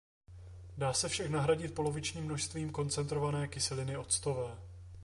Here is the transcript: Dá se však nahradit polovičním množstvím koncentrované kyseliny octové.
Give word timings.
Dá 0.77 0.93
se 0.93 1.09
však 1.09 1.27
nahradit 1.27 1.73
polovičním 1.75 2.23
množstvím 2.25 2.71
koncentrované 2.71 3.47
kyseliny 3.47 3.97
octové. 3.97 4.57